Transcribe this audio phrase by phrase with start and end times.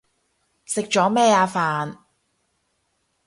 [0.65, 1.45] 食咗咩啊？
[1.45, 1.95] 飯